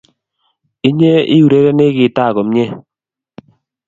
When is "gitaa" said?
1.97-2.31